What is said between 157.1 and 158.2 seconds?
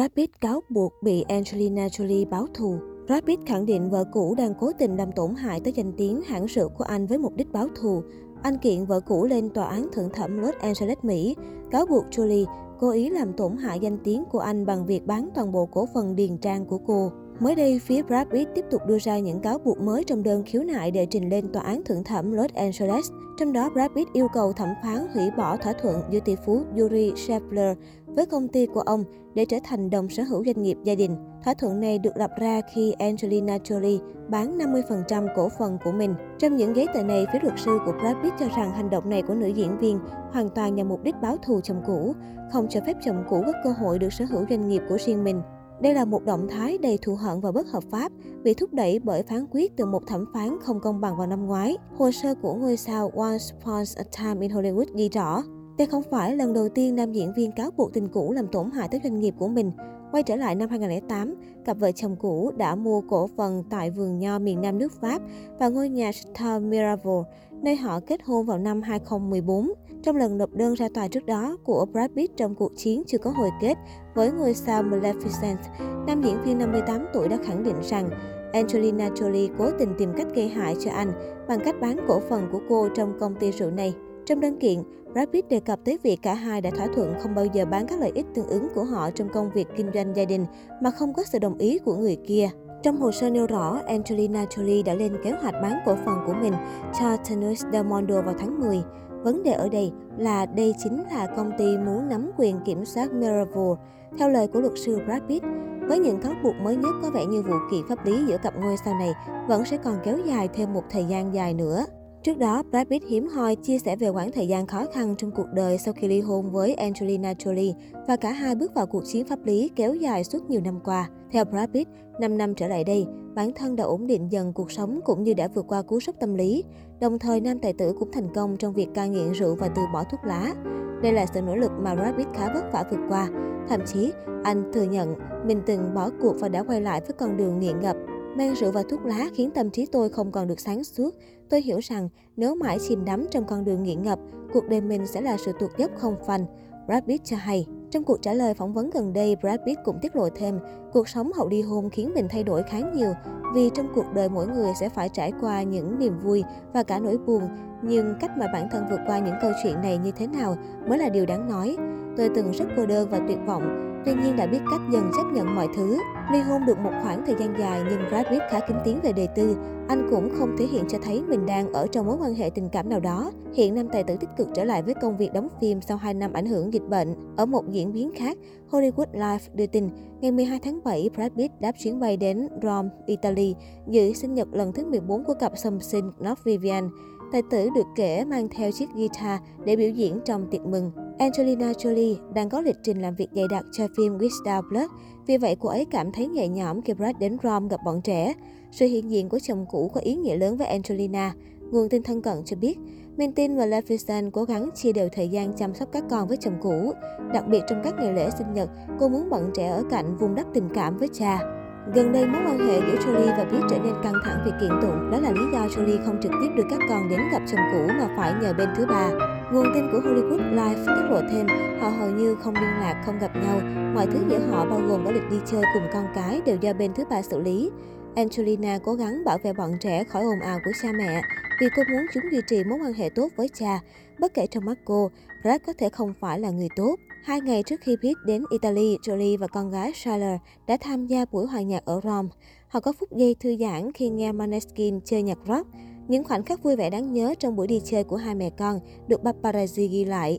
buồn, nhưng